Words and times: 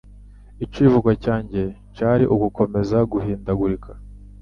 Icivugo 0.65 1.09
cyanjye 1.23 1.61
cari 1.97 2.23
ugukomeza 2.33 2.97
guhindagurika. 3.11 3.91